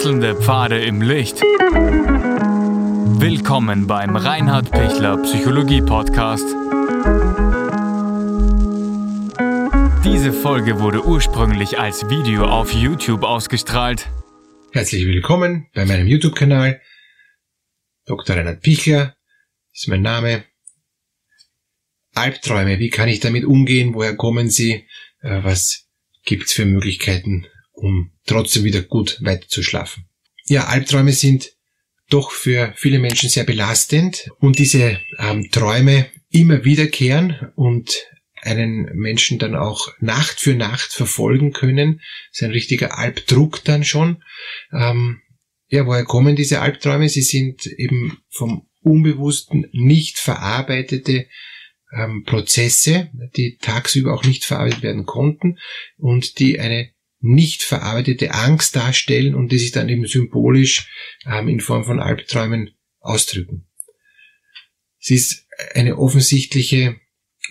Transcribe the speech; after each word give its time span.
Wechselnde 0.00 0.34
Pfade 0.34 0.82
im 0.82 1.02
Licht. 1.02 1.42
Willkommen 3.20 3.86
beim 3.86 4.16
Reinhard 4.16 4.70
Pichler 4.70 5.18
Psychologie 5.18 5.82
Podcast. 5.82 6.46
Diese 10.02 10.32
Folge 10.32 10.80
wurde 10.80 11.04
ursprünglich 11.04 11.78
als 11.78 12.08
Video 12.08 12.46
auf 12.46 12.72
YouTube 12.72 13.24
ausgestrahlt. 13.24 14.08
Herzlich 14.72 15.04
willkommen 15.04 15.68
bei 15.74 15.84
meinem 15.84 16.06
YouTube-Kanal. 16.06 16.80
Dr. 18.06 18.36
Reinhard 18.36 18.62
Pichler 18.62 19.14
ist 19.74 19.86
mein 19.88 20.00
Name. 20.00 20.44
Albträume, 22.14 22.78
wie 22.78 22.88
kann 22.88 23.10
ich 23.10 23.20
damit 23.20 23.44
umgehen? 23.44 23.92
Woher 23.92 24.16
kommen 24.16 24.48
sie? 24.48 24.86
Äh, 25.20 25.44
was 25.44 25.90
gibt's 26.24 26.54
für 26.54 26.64
Möglichkeiten, 26.64 27.46
um 27.80 28.12
trotzdem 28.26 28.64
wieder 28.64 28.82
gut 28.82 29.18
weiter 29.22 29.48
zu 29.48 29.62
schlafen? 29.62 30.06
Ja, 30.46 30.66
Albträume 30.66 31.12
sind 31.12 31.52
doch 32.08 32.32
für 32.32 32.72
viele 32.76 32.98
Menschen 32.98 33.28
sehr 33.28 33.44
belastend 33.44 34.30
und 34.38 34.58
diese 34.58 35.00
ähm, 35.18 35.48
Träume 35.50 36.06
immer 36.30 36.64
wiederkehren 36.64 37.52
und 37.54 37.94
einen 38.42 38.90
Menschen 38.94 39.38
dann 39.38 39.54
auch 39.54 39.88
Nacht 40.00 40.40
für 40.40 40.54
Nacht 40.54 40.92
verfolgen 40.92 41.52
können. 41.52 42.00
Das 42.30 42.40
ist 42.40 42.42
ein 42.42 42.50
richtiger 42.50 42.98
Albdruck 42.98 43.64
dann 43.64 43.84
schon. 43.84 44.22
Ähm, 44.72 45.20
ja, 45.68 45.86
woher 45.86 46.04
kommen 46.04 46.36
diese 46.36 46.60
Albträume? 46.60 47.08
Sie 47.08 47.22
sind 47.22 47.66
eben 47.66 48.18
vom 48.28 48.66
Unbewussten 48.82 49.66
nicht 49.72 50.18
verarbeitete 50.18 51.28
ähm, 51.92 52.24
Prozesse, 52.24 53.10
die 53.36 53.58
tagsüber 53.60 54.14
auch 54.14 54.24
nicht 54.24 54.44
verarbeitet 54.44 54.82
werden 54.82 55.06
konnten 55.06 55.58
und 55.96 56.38
die 56.38 56.58
eine 56.58 56.90
nicht 57.20 57.62
verarbeitete 57.62 58.32
Angst 58.32 58.76
darstellen 58.76 59.34
und 59.34 59.52
die 59.52 59.58
sich 59.58 59.72
dann 59.72 59.88
eben 59.88 60.06
symbolisch 60.06 60.88
ähm, 61.26 61.48
in 61.48 61.60
Form 61.60 61.84
von 61.84 62.00
Albträumen 62.00 62.74
ausdrücken. 63.00 63.66
Es 65.00 65.10
ist 65.10 65.46
eine 65.74 65.98
offensichtliche 65.98 67.00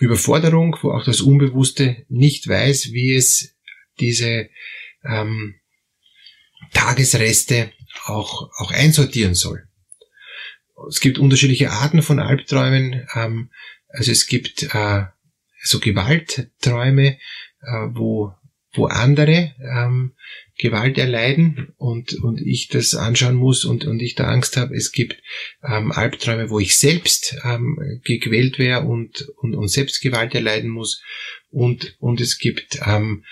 Überforderung, 0.00 0.76
wo 0.82 0.92
auch 0.92 1.04
das 1.04 1.20
Unbewusste 1.20 2.04
nicht 2.08 2.48
weiß, 2.48 2.92
wie 2.92 3.14
es 3.14 3.56
diese 3.98 4.48
ähm, 5.04 5.56
Tagesreste 6.72 7.72
auch, 8.04 8.50
auch 8.58 8.72
einsortieren 8.72 9.34
soll. 9.34 9.68
Es 10.88 11.00
gibt 11.00 11.18
unterschiedliche 11.18 11.70
Arten 11.70 12.02
von 12.02 12.18
Albträumen. 12.18 13.06
Ähm, 13.14 13.50
also 13.88 14.10
es 14.12 14.26
gibt 14.26 14.74
äh, 14.74 15.04
so 15.62 15.80
Gewaltträume, 15.80 17.18
äh, 17.62 17.86
wo, 17.90 18.32
wo 18.72 18.86
andere 18.86 19.54
ähm, 19.60 20.12
Gewalt 20.58 20.98
erleiden 20.98 21.72
und, 21.76 22.14
und 22.22 22.40
ich 22.40 22.68
das 22.68 22.94
anschauen 22.94 23.34
muss 23.34 23.64
und, 23.64 23.84
und 23.86 24.00
ich 24.00 24.14
da 24.14 24.24
Angst 24.24 24.56
habe. 24.56 24.74
Es 24.74 24.92
gibt 24.92 25.20
ähm, 25.66 25.90
Albträume, 25.90 26.50
wo 26.50 26.60
ich 26.60 26.76
selbst 26.76 27.36
ähm, 27.44 27.78
gequält 28.04 28.58
wäre 28.58 28.82
und, 28.82 29.26
und, 29.38 29.54
und 29.54 29.68
selbst 29.68 30.00
Gewalt 30.02 30.34
erleiden 30.34 30.70
muss. 30.70 31.02
Und, 31.50 31.96
und 31.98 32.20
es 32.20 32.38
gibt 32.38 32.80
ähm, 32.86 33.24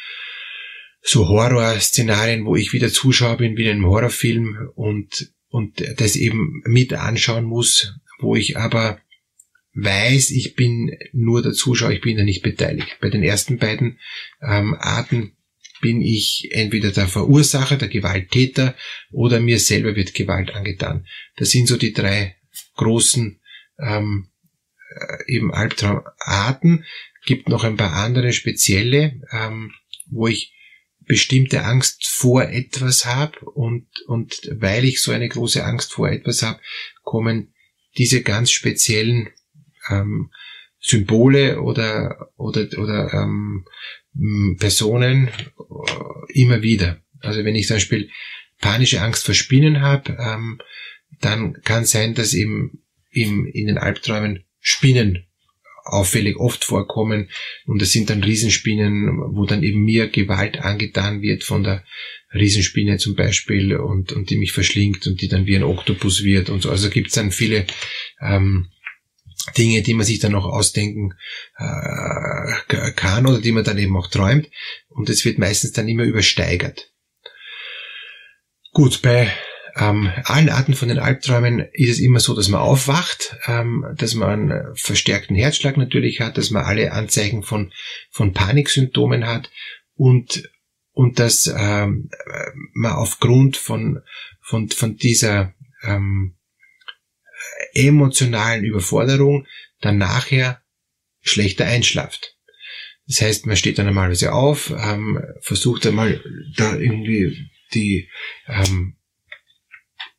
so 1.02 1.28
Horrorszenarien, 1.28 2.44
wo 2.44 2.56
ich 2.56 2.72
wieder 2.72 2.90
Zuschauer 2.90 3.36
bin, 3.36 3.56
wie 3.56 3.64
in 3.64 3.70
einem 3.70 3.86
Horrorfilm 3.86 4.70
und, 4.74 5.32
und 5.48 5.84
das 6.00 6.16
eben 6.16 6.62
mit 6.64 6.92
anschauen 6.94 7.44
muss, 7.44 7.94
wo 8.18 8.34
ich 8.34 8.56
aber 8.56 9.00
weiß, 9.74 10.30
ich 10.30 10.54
bin 10.54 10.96
nur 11.12 11.42
der 11.42 11.52
Zuschauer, 11.52 11.90
ich 11.90 12.00
bin 12.00 12.16
da 12.16 12.24
nicht 12.24 12.42
beteiligt. 12.42 12.98
Bei 13.00 13.10
den 13.10 13.22
ersten 13.22 13.58
beiden 13.58 13.98
ähm, 14.42 14.74
Arten 14.78 15.36
bin 15.80 16.00
ich 16.00 16.48
entweder 16.50 16.90
der 16.90 17.06
Verursacher, 17.06 17.76
der 17.76 17.88
Gewalttäter 17.88 18.74
oder 19.12 19.40
mir 19.40 19.58
selber 19.58 19.94
wird 19.94 20.14
Gewalt 20.14 20.54
angetan. 20.54 21.06
Das 21.36 21.50
sind 21.50 21.68
so 21.68 21.76
die 21.76 21.92
drei 21.92 22.36
großen 22.74 23.40
ähm, 23.78 24.28
äh, 24.90 25.32
eben 25.32 25.52
Albtraumarten. 25.52 26.84
Gibt 27.26 27.48
noch 27.48 27.64
ein 27.64 27.76
paar 27.76 27.92
andere 27.92 28.32
spezielle, 28.32 29.20
ähm, 29.32 29.72
wo 30.06 30.28
ich 30.28 30.54
bestimmte 31.08 31.64
Angst 31.64 32.06
vor 32.06 32.44
etwas 32.44 33.06
habe 33.06 33.40
und, 33.40 33.86
und 34.06 34.50
weil 34.56 34.84
ich 34.84 35.00
so 35.00 35.10
eine 35.10 35.28
große 35.28 35.64
Angst 35.64 35.92
vor 35.92 36.08
etwas 36.08 36.42
habe, 36.42 36.60
kommen 37.02 37.54
diese 37.96 38.22
ganz 38.22 38.50
speziellen 38.50 39.30
ähm, 39.90 40.30
Symbole 40.80 41.60
oder, 41.60 42.30
oder, 42.36 42.68
oder 42.78 43.12
ähm, 43.12 43.64
Personen 44.58 45.28
äh, 45.28 46.40
immer 46.40 46.62
wieder. 46.62 47.02
Also 47.20 47.44
wenn 47.44 47.56
ich 47.56 47.66
zum 47.66 47.76
Beispiel 47.76 48.10
panische 48.60 49.00
Angst 49.00 49.24
vor 49.24 49.34
Spinnen 49.34 49.80
habe, 49.80 50.16
ähm, 50.18 50.60
dann 51.20 51.54
kann 51.62 51.84
sein, 51.84 52.14
dass 52.14 52.34
eben 52.34 52.82
im, 53.10 53.46
in 53.46 53.66
den 53.66 53.78
Albträumen 53.78 54.44
Spinnen 54.60 55.24
auffällig 55.84 56.36
oft 56.36 56.64
vorkommen 56.64 57.30
und 57.64 57.80
das 57.80 57.92
sind 57.92 58.10
dann 58.10 58.22
Riesenspinnen, 58.22 59.34
wo 59.34 59.46
dann 59.46 59.62
eben 59.62 59.84
mir 59.84 60.08
Gewalt 60.08 60.60
angetan 60.60 61.22
wird 61.22 61.44
von 61.44 61.64
der 61.64 61.82
Riesenspinne 62.34 62.98
zum 62.98 63.14
Beispiel 63.14 63.74
und, 63.74 64.12
und 64.12 64.28
die 64.28 64.36
mich 64.36 64.52
verschlingt 64.52 65.06
und 65.06 65.22
die 65.22 65.28
dann 65.28 65.46
wie 65.46 65.56
ein 65.56 65.62
Oktopus 65.62 66.24
wird 66.24 66.50
und 66.50 66.62
so. 66.62 66.70
Also 66.70 66.90
gibt 66.90 67.08
es 67.08 67.14
dann 67.14 67.30
viele 67.30 67.66
ähm, 68.20 68.68
Dinge, 69.56 69.82
die 69.82 69.94
man 69.94 70.06
sich 70.06 70.18
dann 70.18 70.32
noch 70.32 70.44
ausdenken 70.44 71.14
äh, 71.56 72.92
kann 72.92 73.26
oder 73.26 73.40
die 73.40 73.52
man 73.52 73.64
dann 73.64 73.78
eben 73.78 73.96
auch 73.96 74.08
träumt. 74.08 74.48
Und 74.88 75.10
es 75.10 75.24
wird 75.24 75.38
meistens 75.38 75.72
dann 75.72 75.88
immer 75.88 76.04
übersteigert. 76.04 76.92
Gut, 78.72 79.02
bei 79.02 79.32
ähm, 79.76 80.12
allen 80.24 80.48
Arten 80.48 80.74
von 80.74 80.88
den 80.88 80.98
Albträumen 80.98 81.60
ist 81.72 81.90
es 81.90 82.00
immer 82.00 82.20
so, 82.20 82.34
dass 82.34 82.48
man 82.48 82.60
aufwacht, 82.60 83.36
ähm, 83.46 83.86
dass 83.96 84.14
man 84.14 84.50
einen 84.50 84.76
verstärkten 84.76 85.36
Herzschlag 85.36 85.76
natürlich 85.76 86.20
hat, 86.20 86.36
dass 86.36 86.50
man 86.50 86.64
alle 86.64 86.92
Anzeichen 86.92 87.42
von, 87.42 87.72
von 88.10 88.32
Paniksymptomen 88.32 89.26
hat 89.26 89.50
und, 89.94 90.50
und 90.92 91.18
dass 91.18 91.46
ähm, 91.46 92.10
man 92.72 92.92
aufgrund 92.92 93.56
von, 93.56 94.00
von, 94.40 94.68
von 94.68 94.96
dieser 94.96 95.54
ähm, 95.82 96.37
emotionalen 97.74 98.64
Überforderung 98.64 99.46
dann 99.80 99.98
nachher 99.98 100.62
schlechter 101.20 101.66
einschlaft. 101.66 102.36
Das 103.06 103.22
heißt, 103.22 103.46
man 103.46 103.56
steht 103.56 103.78
dann 103.78 103.86
normalerweise 103.86 104.32
auf, 104.32 104.70
ähm, 104.70 105.22
versucht 105.40 105.86
einmal 105.86 106.22
da 106.56 106.76
irgendwie 106.76 107.48
die, 107.72 108.08
ähm, 108.46 108.96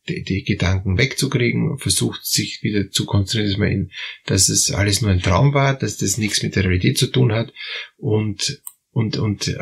die, 0.08 0.24
die 0.24 0.42
Gedanken 0.42 0.98
wegzukriegen, 0.98 1.78
versucht 1.78 2.24
sich 2.24 2.62
wieder 2.62 2.90
zu 2.90 3.06
konzentrieren, 3.06 3.50
dass, 3.50 3.58
man 3.58 3.70
in, 3.70 3.90
dass 4.26 4.48
es 4.48 4.72
alles 4.72 5.02
nur 5.02 5.12
ein 5.12 5.22
Traum 5.22 5.54
war, 5.54 5.78
dass 5.78 5.98
das 5.98 6.18
nichts 6.18 6.42
mit 6.42 6.56
der 6.56 6.64
Realität 6.64 6.98
zu 6.98 7.06
tun 7.06 7.32
hat 7.32 7.52
und, 7.96 8.60
und, 8.90 9.16
und 9.18 9.46
äh, 9.46 9.56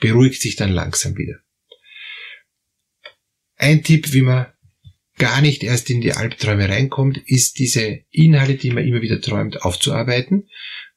beruhigt 0.00 0.42
sich 0.42 0.56
dann 0.56 0.72
langsam 0.72 1.16
wieder. 1.16 1.38
Ein 3.56 3.84
Tipp, 3.84 4.12
wie 4.12 4.22
man 4.22 4.46
gar 5.18 5.40
nicht 5.40 5.62
erst 5.62 5.90
in 5.90 6.00
die 6.00 6.12
Albträume 6.12 6.68
reinkommt, 6.68 7.18
ist 7.26 7.58
diese 7.58 8.00
Inhalte, 8.10 8.54
die 8.54 8.70
man 8.70 8.86
immer 8.86 9.02
wieder 9.02 9.20
träumt, 9.20 9.62
aufzuarbeiten. 9.62 10.48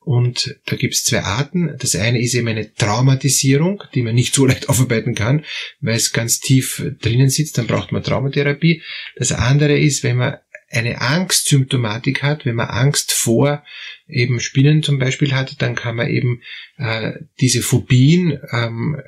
Und 0.04 0.58
da 0.66 0.76
gibt 0.76 0.96
es 0.96 1.04
zwei 1.04 1.22
Arten. 1.22 1.76
Das 1.80 1.96
eine 1.96 2.20
ist 2.20 2.34
eben 2.34 2.48
eine 2.48 2.74
Traumatisierung, 2.74 3.84
die 3.94 4.02
man 4.02 4.16
nicht 4.16 4.34
so 4.34 4.46
leicht 4.48 4.68
aufarbeiten 4.70 5.14
kann, 5.14 5.46
weil 5.80 5.96
es 5.96 6.12
ganz 6.12 6.40
tief 6.40 6.84
drinnen 7.02 7.30
sitzt, 7.30 7.58
dann 7.58 7.68
braucht 7.68 7.92
man 7.92 8.04
Traumatherapie. 8.04 8.82
Das 9.16 9.32
andere 9.32 9.78
ist, 9.78 10.04
wenn 10.04 10.18
man 10.18 10.38
eine 10.72 11.02
Angstsymptomatik 11.02 12.24
hat, 12.24 12.46
wenn 12.46 12.56
man 12.56 12.70
Angst 12.70 13.12
vor 13.12 13.64
eben 14.08 14.40
Spinnen 14.40 14.84
zum 14.84 15.00
Beispiel 15.00 15.34
hat, 15.34 15.62
dann 15.62 15.76
kann 15.76 15.96
man 15.96 16.08
eben 16.08 16.42
äh, 16.78 17.14
diese 17.40 17.62
Phobien 17.62 18.40
ähm, 18.52 19.02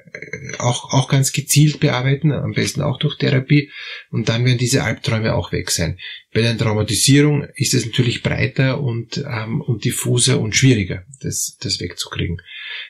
auch, 0.60 0.94
auch 0.94 1.08
ganz 1.10 1.32
gezielt 1.32 1.80
bearbeiten, 1.80 2.32
am 2.32 2.54
besten 2.54 2.82
auch 2.82 3.00
durch 3.00 3.18
Therapie 3.18 3.72
und 4.12 4.30
dann 4.30 4.46
werden 4.46 4.58
diese 4.58 4.84
Albträume 4.84 5.36
auch 5.36 5.52
weg 5.52 5.72
sein. 5.72 6.00
Bei 6.34 6.42
der 6.42 6.58
Traumatisierung 6.58 7.46
ist 7.56 7.74
es 7.74 7.86
natürlich 7.86 8.24
breiter 8.24 8.82
und, 8.82 9.18
ähm, 9.18 9.62
und 9.62 9.86
diffuser 9.86 10.40
und 10.40 10.56
schwieriger, 10.56 11.04
das, 11.22 11.58
das 11.62 11.80
wegzukriegen. 11.80 12.42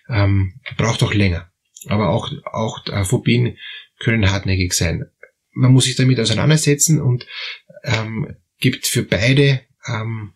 Ähm, 0.10 0.60
braucht 0.78 1.04
auch 1.04 1.14
länger. 1.14 1.52
Aber 1.88 2.10
auch, 2.10 2.32
auch 2.46 2.86
äh, 2.88 3.04
Phobien 3.04 3.58
können 4.00 4.32
hartnäckig 4.32 4.74
sein. 4.74 5.06
Man 5.52 5.72
muss 5.72 5.86
sich 5.86 5.96
damit 5.96 6.20
auseinandersetzen 6.20 7.02
und 7.02 7.28
ähm, 7.84 8.36
gibt 8.64 8.88
für 8.88 9.04
beide 9.04 9.62
ähm, 9.86 10.34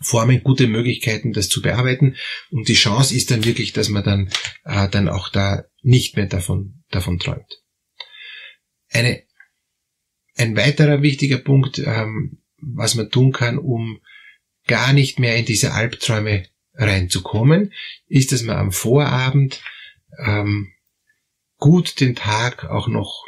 Formen 0.00 0.42
gute 0.42 0.66
Möglichkeiten, 0.66 1.34
das 1.34 1.50
zu 1.50 1.60
bearbeiten. 1.60 2.16
Und 2.50 2.68
die 2.68 2.74
Chance 2.74 3.14
ist 3.14 3.30
dann 3.30 3.44
wirklich, 3.44 3.74
dass 3.74 3.90
man 3.90 4.02
dann, 4.02 4.30
äh, 4.64 4.88
dann 4.88 5.10
auch 5.10 5.28
da 5.28 5.64
nicht 5.82 6.16
mehr 6.16 6.24
davon, 6.24 6.82
davon 6.90 7.18
träumt. 7.18 7.62
Eine, 8.88 9.22
ein 10.36 10.56
weiterer 10.56 11.02
wichtiger 11.02 11.36
Punkt, 11.36 11.78
ähm, 11.80 12.42
was 12.56 12.94
man 12.94 13.10
tun 13.10 13.30
kann, 13.30 13.58
um 13.58 14.00
gar 14.66 14.94
nicht 14.94 15.18
mehr 15.18 15.36
in 15.36 15.44
diese 15.44 15.72
Albträume 15.72 16.48
reinzukommen, 16.72 17.74
ist, 18.06 18.32
dass 18.32 18.42
man 18.42 18.56
am 18.56 18.72
Vorabend 18.72 19.62
ähm, 20.24 20.72
gut 21.58 22.00
den 22.00 22.16
Tag 22.16 22.64
auch 22.64 22.88
noch 22.88 23.26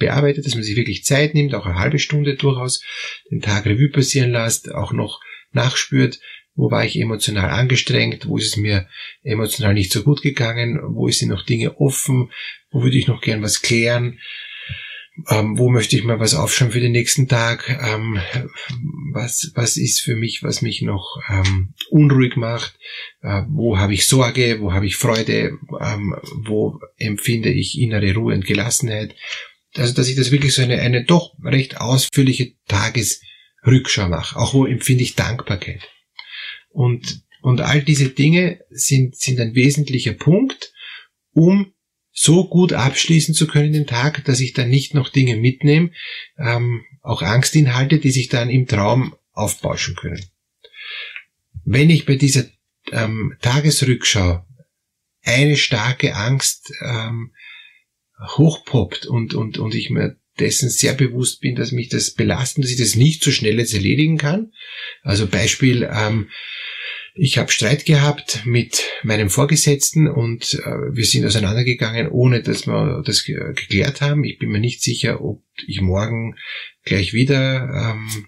bearbeitet, 0.00 0.44
dass 0.44 0.54
man 0.54 0.64
sich 0.64 0.76
wirklich 0.76 1.04
Zeit 1.04 1.34
nimmt, 1.34 1.54
auch 1.54 1.66
eine 1.66 1.78
halbe 1.78 2.00
Stunde 2.00 2.34
durchaus 2.34 2.82
den 3.30 3.40
Tag 3.40 3.66
Revue 3.66 3.90
passieren 3.90 4.32
lässt, 4.32 4.74
auch 4.74 4.92
noch 4.92 5.20
nachspürt, 5.52 6.18
wo 6.56 6.70
war 6.70 6.84
ich 6.84 6.98
emotional 7.00 7.50
angestrengt, 7.50 8.26
wo 8.26 8.36
ist 8.36 8.48
es 8.48 8.56
mir 8.56 8.88
emotional 9.22 9.74
nicht 9.74 9.92
so 9.92 10.02
gut 10.02 10.22
gegangen, 10.22 10.80
wo 10.82 11.08
sind 11.08 11.28
noch 11.28 11.44
Dinge 11.44 11.78
offen, 11.78 12.32
wo 12.70 12.82
würde 12.82 12.98
ich 12.98 13.06
noch 13.06 13.20
gern 13.20 13.42
was 13.42 13.62
klären, 13.62 14.18
ähm, 15.28 15.58
wo 15.58 15.70
möchte 15.70 15.96
ich 15.96 16.04
mal 16.04 16.20
was 16.20 16.34
aufschauen 16.34 16.70
für 16.70 16.80
den 16.80 16.92
nächsten 16.92 17.28
Tag, 17.28 17.68
ähm, 17.68 18.20
was, 19.12 19.52
was 19.54 19.76
ist 19.76 20.00
für 20.00 20.16
mich, 20.16 20.42
was 20.42 20.62
mich 20.62 20.82
noch 20.82 21.18
ähm, 21.28 21.74
unruhig 21.90 22.36
macht, 22.36 22.78
äh, 23.22 23.42
wo 23.48 23.78
habe 23.78 23.94
ich 23.94 24.06
Sorge, 24.06 24.60
wo 24.60 24.72
habe 24.72 24.86
ich 24.86 24.96
Freude, 24.96 25.58
ähm, 25.80 26.16
wo 26.44 26.80
empfinde 26.96 27.50
ich 27.50 27.78
innere 27.78 28.14
Ruhe 28.14 28.34
und 28.34 28.46
Gelassenheit. 28.46 29.14
Also 29.76 29.94
dass 29.94 30.08
ich 30.08 30.16
das 30.16 30.30
wirklich 30.30 30.54
so 30.54 30.62
eine, 30.62 30.80
eine 30.80 31.04
doch 31.04 31.34
recht 31.44 31.76
ausführliche 31.78 32.54
Tagesrückschau 32.66 34.08
mache, 34.08 34.36
auch 34.38 34.54
wo 34.54 34.66
empfinde 34.66 35.04
ich 35.04 35.14
Dankbarkeit. 35.14 35.88
Und, 36.70 37.22
und 37.42 37.60
all 37.60 37.82
diese 37.82 38.08
Dinge 38.08 38.60
sind, 38.70 39.16
sind 39.16 39.40
ein 39.40 39.54
wesentlicher 39.54 40.12
Punkt, 40.12 40.72
um 41.32 41.72
so 42.12 42.48
gut 42.48 42.72
abschließen 42.72 43.34
zu 43.34 43.46
können 43.46 43.72
den 43.72 43.86
Tag, 43.86 44.24
dass 44.24 44.40
ich 44.40 44.52
dann 44.52 44.68
nicht 44.68 44.94
noch 44.94 45.08
Dinge 45.08 45.36
mitnehme, 45.36 45.90
ähm, 46.38 46.84
auch 47.02 47.22
Angstinhalte, 47.22 47.98
die 47.98 48.10
sich 48.10 48.28
dann 48.28 48.50
im 48.50 48.66
Traum 48.66 49.16
aufbauschen 49.32 49.94
können. 49.94 50.24
Wenn 51.64 51.88
ich 51.88 52.06
bei 52.06 52.16
dieser 52.16 52.44
ähm, 52.90 53.36
Tagesrückschau 53.40 54.44
eine 55.22 55.56
starke 55.56 56.14
Angst 56.14 56.72
ähm, 56.82 57.32
hochpoppt 58.36 59.06
und, 59.06 59.34
und, 59.34 59.58
und 59.58 59.74
ich 59.74 59.90
mir 59.90 60.16
dessen 60.38 60.70
sehr 60.70 60.94
bewusst 60.94 61.40
bin, 61.40 61.54
dass 61.54 61.72
mich 61.72 61.88
das 61.88 62.12
belastet, 62.12 62.64
dass 62.64 62.70
ich 62.70 62.78
das 62.78 62.96
nicht 62.96 63.22
so 63.22 63.30
schnell 63.30 63.58
jetzt 63.58 63.74
erledigen 63.74 64.16
kann. 64.16 64.52
Also 65.02 65.26
Beispiel, 65.26 65.88
ähm, 65.92 66.30
ich 67.14 67.38
habe 67.38 67.50
Streit 67.50 67.84
gehabt 67.84 68.42
mit 68.46 68.84
meinem 69.02 69.30
Vorgesetzten 69.30 70.08
und 70.08 70.54
äh, 70.64 70.94
wir 70.94 71.04
sind 71.04 71.26
auseinandergegangen, 71.26 72.08
ohne 72.08 72.42
dass 72.42 72.66
wir 72.66 73.02
das 73.04 73.24
geklärt 73.24 74.00
haben. 74.00 74.24
Ich 74.24 74.38
bin 74.38 74.50
mir 74.50 74.60
nicht 74.60 74.82
sicher, 74.82 75.22
ob 75.22 75.42
ich 75.66 75.80
morgen 75.80 76.36
gleich 76.84 77.12
wieder 77.12 77.68
ähm, 77.74 78.26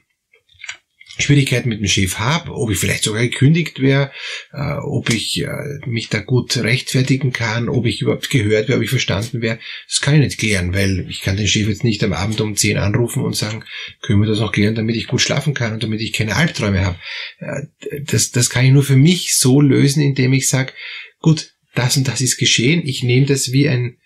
Schwierigkeiten 1.18 1.68
mit 1.68 1.80
dem 1.80 1.88
Chef 1.88 2.18
habe, 2.18 2.52
ob 2.52 2.70
ich 2.70 2.78
vielleicht 2.78 3.04
sogar 3.04 3.22
gekündigt 3.22 3.80
wäre, 3.80 4.10
äh, 4.52 4.76
ob 4.82 5.10
ich 5.10 5.42
äh, 5.42 5.48
mich 5.86 6.08
da 6.08 6.20
gut 6.20 6.56
rechtfertigen 6.56 7.32
kann, 7.32 7.68
ob 7.68 7.86
ich 7.86 8.00
überhaupt 8.00 8.30
gehört 8.30 8.68
wäre, 8.68 8.78
ob 8.78 8.84
ich 8.84 8.90
verstanden 8.90 9.42
wäre, 9.42 9.58
das 9.86 10.00
kann 10.00 10.14
ich 10.14 10.20
nicht 10.20 10.38
klären, 10.38 10.72
weil 10.72 11.06
ich 11.10 11.20
kann 11.20 11.36
den 11.36 11.48
Chef 11.48 11.68
jetzt 11.68 11.84
nicht 11.84 12.02
am 12.02 12.14
Abend 12.14 12.40
um 12.40 12.56
10 12.56 12.78
anrufen 12.78 13.22
und 13.22 13.36
sagen, 13.36 13.64
können 14.00 14.20
wir 14.20 14.28
das 14.28 14.40
noch 14.40 14.52
klären, 14.52 14.74
damit 14.74 14.96
ich 14.96 15.06
gut 15.06 15.20
schlafen 15.20 15.52
kann 15.54 15.74
und 15.74 15.82
damit 15.82 16.00
ich 16.00 16.12
keine 16.12 16.36
Albträume 16.36 16.84
habe. 16.84 16.98
Äh, 17.38 17.66
das, 18.04 18.30
das 18.30 18.48
kann 18.48 18.64
ich 18.64 18.72
nur 18.72 18.84
für 18.84 18.96
mich 18.96 19.34
so 19.34 19.60
lösen, 19.60 20.02
indem 20.02 20.32
ich 20.32 20.48
sage, 20.48 20.72
gut, 21.20 21.52
das 21.74 21.96
und 21.96 22.08
das 22.08 22.20
ist 22.20 22.38
geschehen, 22.38 22.82
ich 22.84 23.02
nehme 23.02 23.26
das 23.26 23.52
wie 23.52 23.68
ein, 23.68 23.98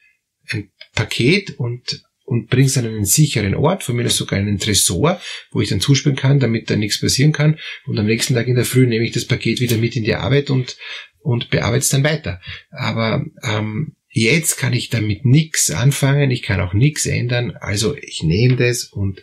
ein 0.49 0.71
Paket 0.95 1.59
und 1.59 2.03
und 2.27 2.49
bringst 2.49 2.77
an 2.77 2.87
einen 2.87 3.05
sicheren 3.05 3.55
Ort, 3.55 3.85
von 3.85 3.97
mir 3.97 4.09
sogar 4.11 4.39
einen 4.39 4.59
Tresor, 4.59 5.21
wo 5.53 5.61
ich 5.61 5.69
dann 5.69 5.81
zuspielen 5.81 6.17
kann, 6.17 6.41
damit 6.41 6.69
da 6.69 6.77
nichts 6.77 7.01
passieren 7.01 7.33
kann. 7.33 7.59
Und 7.87 7.99
am 7.99 8.07
nächsten 8.07 8.35
Tag 8.35 8.49
in 8.49 8.57
der 8.57 8.65
Früh 8.65 8.87
nehme 8.87 9.05
ich 9.05 9.13
das 9.13 9.27
Paket 9.27 9.61
wieder 9.61 9.77
mit 9.77 9.97
in 9.97 10.05
die 10.05 10.17
Arbeit 10.17 10.51
und, 10.51 10.77
und 11.21 11.51
bearbeite 11.51 11.83
es 11.83 11.89
dann 11.89 12.05
weiter. 12.05 12.41
Aber 12.71 13.25
ähm, 13.45 13.97
jetzt 14.11 14.57
kann 14.57 14.73
ich 14.73 14.91
damit 14.91 15.25
nichts 15.25 15.71
anfangen, 15.71 16.31
ich 16.33 16.43
kann 16.43 16.61
auch 16.61 16.75
nichts 16.75 17.07
ändern, 17.07 17.53
also 17.61 17.97
ich 17.97 18.23
nehme 18.25 18.57
das 18.57 18.85
und 18.85 19.23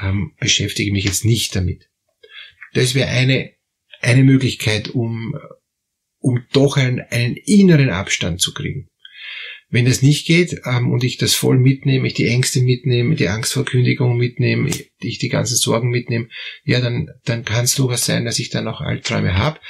ähm, 0.00 0.32
beschäftige 0.40 0.92
mich 0.92 1.04
jetzt 1.04 1.26
nicht 1.26 1.54
damit. 1.54 1.90
Das 2.72 2.94
wäre 2.94 3.10
eine, 3.10 3.52
eine 4.00 4.24
Möglichkeit, 4.24 4.88
um, 4.88 5.34
um 6.18 6.46
doch 6.52 6.78
einen, 6.78 7.00
einen 7.10 7.36
inneren 7.36 7.90
Abstand 7.90 8.40
zu 8.40 8.54
kriegen. 8.54 8.88
Wenn 9.72 9.86
das 9.86 10.02
nicht 10.02 10.26
geht 10.26 10.60
ähm, 10.66 10.92
und 10.92 11.02
ich 11.02 11.16
das 11.16 11.34
voll 11.34 11.58
mitnehme, 11.58 12.06
ich 12.06 12.12
die 12.12 12.28
Ängste 12.28 12.60
mitnehme, 12.60 13.14
die 13.16 13.28
Angst 13.28 13.54
vor 13.54 13.64
Kündigung 13.64 14.18
mitnehme, 14.18 14.70
ich 15.00 15.18
die 15.18 15.30
ganzen 15.30 15.56
Sorgen 15.56 15.88
mitnehme, 15.88 16.28
ja, 16.62 16.78
dann, 16.78 17.08
dann 17.24 17.42
kann 17.46 17.64
es 17.64 17.74
durchaus 17.74 18.04
sein, 18.04 18.26
dass 18.26 18.38
ich 18.38 18.50
dann 18.50 18.68
auch 18.68 18.82
Albträume 18.82 19.34
habe. 19.34 19.60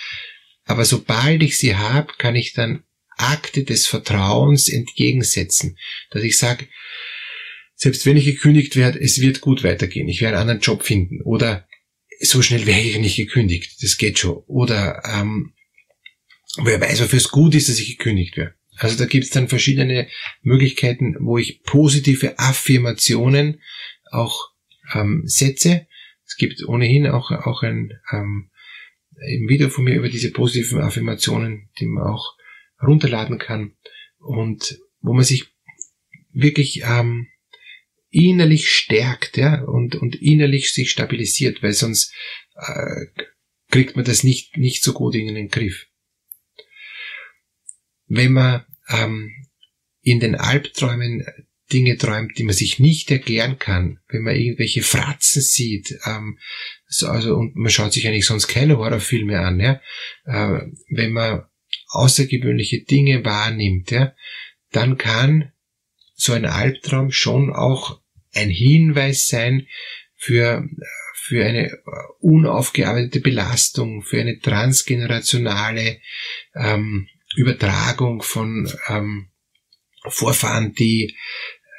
Aber 0.64 0.84
sobald 0.84 1.44
ich 1.44 1.56
sie 1.56 1.76
habe, 1.76 2.12
kann 2.18 2.34
ich 2.34 2.52
dann 2.52 2.82
Akte 3.16 3.62
des 3.62 3.86
Vertrauens 3.86 4.68
entgegensetzen, 4.68 5.78
dass 6.10 6.24
ich 6.24 6.36
sage, 6.36 6.66
selbst 7.76 8.04
wenn 8.04 8.16
ich 8.16 8.24
gekündigt 8.24 8.74
werde, 8.74 8.98
es 8.98 9.20
wird 9.20 9.40
gut 9.40 9.62
weitergehen, 9.62 10.08
ich 10.08 10.20
werde 10.20 10.36
einen 10.36 10.50
anderen 10.50 10.62
Job 10.62 10.82
finden 10.82 11.22
oder 11.22 11.68
so 12.18 12.42
schnell 12.42 12.66
wäre 12.66 12.80
ich 12.80 12.98
nicht 12.98 13.16
gekündigt, 13.16 13.80
das 13.82 13.98
geht 13.98 14.18
schon. 14.18 14.42
Oder 14.48 15.00
ähm, 15.04 15.52
wer 16.56 16.80
weiß, 16.80 17.02
wofür 17.02 17.18
es 17.18 17.28
gut 17.28 17.54
ist, 17.54 17.68
dass 17.68 17.78
ich 17.78 17.98
gekündigt 17.98 18.36
werde. 18.36 18.56
Also 18.82 18.98
da 18.98 19.06
gibt 19.06 19.24
es 19.24 19.30
dann 19.30 19.48
verschiedene 19.48 20.08
Möglichkeiten, 20.42 21.16
wo 21.20 21.38
ich 21.38 21.62
positive 21.62 22.38
Affirmationen 22.38 23.60
auch 24.10 24.50
ähm, 24.92 25.22
setze. 25.24 25.86
Es 26.26 26.36
gibt 26.36 26.66
ohnehin 26.66 27.06
auch, 27.06 27.30
auch 27.30 27.62
ein, 27.62 27.92
ähm, 28.10 28.50
ein 29.14 29.48
Video 29.48 29.68
von 29.68 29.84
mir 29.84 29.94
über 29.94 30.08
diese 30.08 30.32
positiven 30.32 30.80
Affirmationen, 30.80 31.70
die 31.78 31.86
man 31.86 32.02
auch 32.04 32.36
runterladen 32.82 33.38
kann 33.38 33.76
und 34.18 34.80
wo 35.00 35.12
man 35.12 35.24
sich 35.24 35.46
wirklich 36.32 36.82
ähm, 36.84 37.28
innerlich 38.10 38.68
stärkt 38.68 39.36
ja, 39.36 39.62
und, 39.62 39.94
und 39.94 40.16
innerlich 40.16 40.72
sich 40.72 40.90
stabilisiert, 40.90 41.62
weil 41.62 41.72
sonst 41.72 42.12
äh, 42.56 43.06
kriegt 43.70 43.94
man 43.94 44.04
das 44.04 44.24
nicht, 44.24 44.56
nicht 44.56 44.82
so 44.82 44.92
gut 44.92 45.14
in 45.14 45.32
den 45.34 45.48
Griff. 45.48 45.86
Wenn 48.08 48.32
man 48.32 48.66
ähm, 48.92 49.30
in 50.02 50.20
den 50.20 50.34
Albträumen 50.34 51.24
Dinge 51.72 51.96
träumt, 51.96 52.36
die 52.38 52.42
man 52.42 52.54
sich 52.54 52.78
nicht 52.78 53.10
erklären 53.10 53.58
kann, 53.58 53.98
wenn 54.08 54.22
man 54.22 54.36
irgendwelche 54.36 54.82
Fratzen 54.82 55.40
sieht, 55.40 55.98
ähm, 56.06 56.38
so, 56.86 57.08
also 57.08 57.34
und 57.34 57.56
man 57.56 57.70
schaut 57.70 57.92
sich 57.92 58.06
eigentlich 58.06 58.26
sonst 58.26 58.48
keine 58.48 58.76
Horrorfilme 58.76 59.40
an, 59.40 59.58
ja, 59.58 59.80
äh, 60.24 60.66
wenn 60.90 61.12
man 61.12 61.44
außergewöhnliche 61.88 62.84
Dinge 62.84 63.24
wahrnimmt, 63.24 63.90
ja, 63.90 64.14
dann 64.70 64.98
kann 64.98 65.52
so 66.14 66.32
ein 66.32 66.44
Albtraum 66.44 67.10
schon 67.10 67.52
auch 67.52 68.00
ein 68.34 68.50
Hinweis 68.50 69.26
sein 69.28 69.66
für 70.16 70.68
für 71.24 71.44
eine 71.44 71.78
unaufgearbeitete 72.18 73.20
Belastung, 73.20 74.02
für 74.02 74.20
eine 74.20 74.40
transgenerationale 74.40 76.00
ähm, 76.54 77.08
Übertragung 77.36 78.22
von 78.22 78.70
ähm, 78.88 79.28
Vorfahren, 80.08 80.72
die 80.72 81.16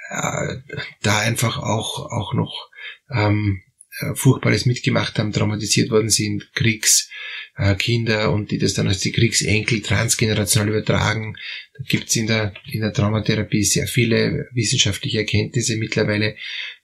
äh, 0.10 0.55
da 1.01 1.19
einfach 1.19 1.57
auch, 1.57 2.10
auch 2.12 2.33
noch 2.33 2.69
ähm, 3.12 3.62
äh, 4.00 4.15
Furchtbares 4.15 4.65
mitgemacht 4.65 5.19
haben, 5.19 5.31
traumatisiert 5.31 5.91
worden 5.91 6.10
sind, 6.10 6.51
Kriegskinder 6.53 8.24
äh, 8.24 8.27
und 8.27 8.51
die 8.51 8.57
das 8.57 8.74
dann 8.74 8.88
als 8.88 9.00
die 9.00 9.12
Kriegsenkel 9.12 9.81
transgenerational 9.81 10.69
übertragen. 10.69 11.36
Da 11.77 11.83
gibt's 11.88 12.15
in 12.15 12.27
der, 12.27 12.53
in 12.72 12.81
der 12.81 12.93
Traumatherapie 12.93 13.63
sehr 13.63 13.88
viele 13.88 14.48
wissenschaftliche 14.53 15.19
Erkenntnisse 15.19 15.77
mittlerweile, 15.77 16.36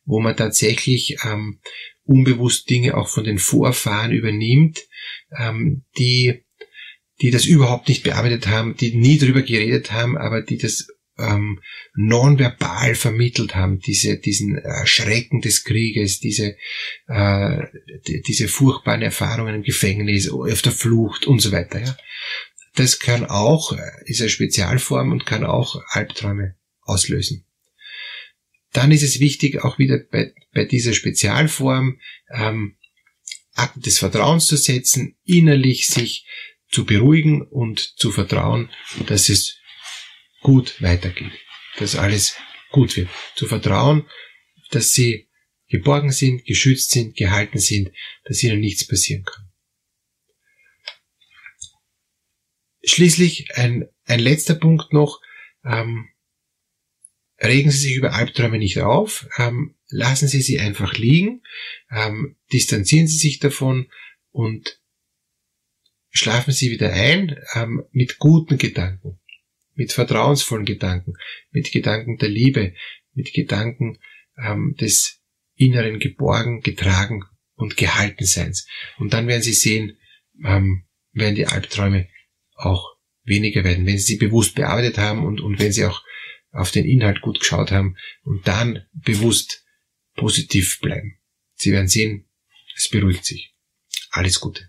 wo 0.06 0.20
man 0.20 0.36
tatsächlich 0.36 1.18
ähm, 1.24 1.60
unbewusst 2.04 2.70
Dinge 2.70 2.96
auch 2.96 3.08
von 3.08 3.24
den 3.24 3.40
Vorfahren 3.40 4.12
übernimmt, 4.12 4.80
ähm, 5.38 5.86
die 5.98 6.44
die 7.22 7.32
das 7.32 7.46
überhaupt 7.46 7.90
nicht 7.90 8.04
bearbeitet 8.04 8.48
haben, 8.48 8.76
die 8.76 8.96
nie 8.96 9.18
drüber 9.18 9.42
geredet 9.42 9.92
haben, 9.92 10.18
aber 10.18 10.42
die 10.42 10.58
das 10.58 10.88
ähm, 11.18 11.60
nonverbal 11.96 12.96
vermittelt 12.96 13.56
haben, 13.56 13.80
diese, 13.80 14.18
diesen 14.18 14.58
äh, 14.58 14.86
Schrecken 14.86 15.42
des 15.42 15.64
Krieges, 15.66 16.20
diese, 16.20 16.56
äh, 17.08 17.62
die, 18.08 18.22
diese 18.22 18.48
furchtbaren 18.48 19.02
Erfahrungen 19.02 19.56
im 19.56 19.64
Gefängnis, 19.64 20.30
auf 20.30 20.62
der 20.62 20.72
Flucht 20.72 21.28
und 21.28 21.42
so 21.42 21.52
weiter. 21.52 21.82
Ja. 21.82 21.98
Das 22.76 23.00
kann 23.00 23.26
auch, 23.26 23.74
äh, 23.74 23.92
ist 24.06 24.22
eine 24.22 24.30
Spezialform 24.30 25.12
und 25.12 25.26
kann 25.26 25.44
auch 25.44 25.82
Albträume 25.90 26.56
auslösen. 26.84 27.46
Dann 28.72 28.92
ist 28.92 29.04
es 29.04 29.20
wichtig, 29.20 29.64
auch 29.64 29.78
wieder 29.78 29.98
bei, 29.98 30.34
bei 30.54 30.64
dieser 30.64 30.94
Spezialform 30.94 32.00
ähm, 32.32 32.76
Akten 33.56 33.82
des 33.82 34.00
Vertrauens 34.00 34.46
zu 34.46 34.56
setzen, 34.56 35.18
innerlich 35.26 35.88
sich 35.88 36.26
zu 36.70 36.86
beruhigen 36.86 37.42
und 37.42 37.80
zu 38.00 38.12
vertrauen, 38.12 38.70
dass 39.08 39.30
es 39.30 39.58
gut 40.42 40.82
weitergeht, 40.82 41.32
dass 41.78 41.96
alles 41.96 42.36
gut 42.72 42.96
wird. 42.96 43.10
Zu 43.36 43.48
vertrauen, 43.48 44.08
dass 44.72 44.94
sie 44.94 45.30
geborgen 45.68 46.12
sind, 46.12 46.46
geschützt 46.46 46.92
sind, 46.92 47.16
gehalten 47.16 47.60
sind, 47.60 47.92
dass 48.26 48.44
ihnen 48.44 48.60
nichts 48.60 48.88
passieren 48.88 49.24
kann. 49.24 49.50
Schließlich 52.84 53.56
ein, 53.56 53.88
ein 54.06 54.20
letzter 54.20 54.56
Punkt 54.56 54.94
noch. 54.94 55.22
Ähm, 55.64 56.10
regen 57.42 57.72
Sie 57.72 57.78
sich 57.78 57.96
über 57.96 58.14
Albträume 58.14 58.58
nicht 58.58 58.80
auf, 58.80 59.28
ähm, 59.38 59.76
lassen 59.88 60.28
Sie 60.28 60.42
sie 60.42 60.60
einfach 60.60 60.94
liegen, 60.94 61.44
ähm, 61.92 62.38
distanzieren 62.52 63.08
Sie 63.08 63.18
sich 63.18 63.40
davon 63.40 63.90
und 64.32 64.82
schlafen 66.10 66.52
Sie 66.52 66.72
wieder 66.72 66.92
ein 66.92 67.38
ähm, 67.56 67.84
mit 67.92 68.18
guten 68.18 68.58
Gedanken, 68.58 69.20
mit 69.76 69.92
vertrauensvollen 69.94 70.66
Gedanken, 70.66 71.14
mit 71.52 71.72
Gedanken 71.72 72.18
der 72.18 72.30
Liebe, 72.30 72.74
mit 73.14 73.34
Gedanken 73.34 74.00
ähm, 74.38 74.76
des 74.80 75.22
inneren 75.56 76.00
Geborgen, 76.00 76.62
getragen 76.62 77.24
und 77.56 77.78
Gehaltenseins. 77.78 78.68
Und 78.98 79.14
dann 79.14 79.28
werden 79.28 79.44
Sie 79.44 79.54
sehen, 79.54 79.98
ähm, 80.44 80.86
werden 81.12 81.36
die 81.36 81.48
Albträume 81.48 82.08
auch 82.56 82.96
weniger 83.24 83.64
werden, 83.64 83.86
wenn 83.86 83.98
Sie 83.98 84.14
sie 84.14 84.18
bewusst 84.18 84.56
bearbeitet 84.56 84.98
haben 84.98 85.26
und, 85.26 85.42
und 85.42 85.60
wenn 85.60 85.72
Sie 85.72 85.86
auch 85.86 86.04
auf 86.52 86.72
den 86.72 86.86
Inhalt 86.86 87.22
gut 87.22 87.40
geschaut 87.40 87.72
haben 87.72 87.96
und 88.24 88.48
dann 88.48 88.86
bewusst 88.94 89.66
positiv 90.16 90.80
bleiben. 90.82 91.20
Sie 91.56 91.72
werden 91.72 91.88
sehen, 91.88 92.28
es 92.76 92.90
beruhigt 92.90 93.26
sich. 93.26 93.54
Alles 94.12 94.40
Gute. 94.40 94.69